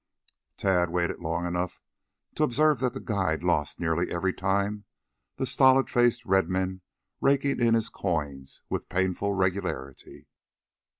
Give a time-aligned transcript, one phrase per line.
[0.57, 1.79] Tad waited long enough
[2.33, 4.85] to observe that the guide lost nearly every time,
[5.35, 6.81] the stolid faced red men
[7.21, 10.25] raking in his coins with painful regularity.